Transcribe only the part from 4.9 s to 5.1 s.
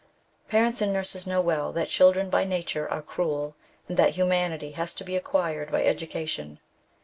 to